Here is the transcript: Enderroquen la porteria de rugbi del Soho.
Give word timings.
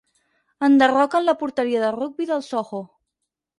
Enderroquen 0.67 1.27
la 1.29 1.37
porteria 1.43 1.85
de 1.85 1.93
rugbi 1.99 2.29
del 2.33 2.45
Soho. 2.51 2.83